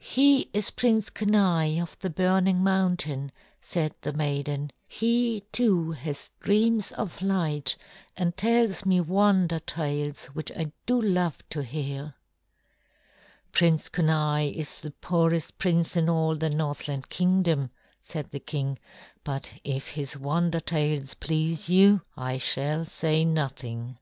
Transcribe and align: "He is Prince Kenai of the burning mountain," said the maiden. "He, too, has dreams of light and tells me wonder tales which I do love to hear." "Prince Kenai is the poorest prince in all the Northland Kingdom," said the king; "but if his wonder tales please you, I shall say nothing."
"He 0.00 0.50
is 0.52 0.72
Prince 0.72 1.08
Kenai 1.08 1.80
of 1.80 1.96
the 2.00 2.10
burning 2.10 2.64
mountain," 2.64 3.30
said 3.60 3.94
the 4.00 4.12
maiden. 4.12 4.72
"He, 4.88 5.44
too, 5.52 5.92
has 5.92 6.30
dreams 6.40 6.90
of 6.90 7.22
light 7.22 7.76
and 8.16 8.36
tells 8.36 8.84
me 8.84 9.00
wonder 9.00 9.60
tales 9.60 10.26
which 10.32 10.50
I 10.50 10.72
do 10.84 11.00
love 11.00 11.48
to 11.50 11.62
hear." 11.62 12.14
"Prince 13.52 13.88
Kenai 13.88 14.46
is 14.52 14.80
the 14.80 14.90
poorest 14.90 15.58
prince 15.58 15.94
in 15.96 16.08
all 16.10 16.34
the 16.34 16.50
Northland 16.50 17.08
Kingdom," 17.08 17.70
said 18.00 18.32
the 18.32 18.40
king; 18.40 18.80
"but 19.22 19.54
if 19.62 19.90
his 19.90 20.16
wonder 20.16 20.58
tales 20.58 21.14
please 21.14 21.70
you, 21.70 22.02
I 22.16 22.36
shall 22.38 22.84
say 22.84 23.24
nothing." 23.24 23.98